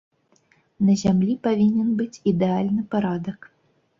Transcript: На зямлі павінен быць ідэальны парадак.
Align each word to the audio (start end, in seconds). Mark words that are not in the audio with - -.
На 0.87 0.93
зямлі 1.01 1.35
павінен 1.49 1.91
быць 1.99 2.21
ідэальны 2.31 2.81
парадак. 2.95 3.39